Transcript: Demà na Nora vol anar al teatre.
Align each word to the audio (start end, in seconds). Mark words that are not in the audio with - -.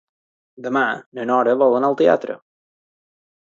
Demà 0.67 0.81
na 1.17 1.25
Nora 1.31 1.53
vol 1.61 1.77
anar 1.81 1.93
al 1.93 1.99
teatre. 2.01 2.39